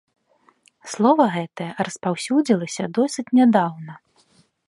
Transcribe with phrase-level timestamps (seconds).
[0.93, 3.93] Слова гэтае распаўсюдзілася досыць нядаўна.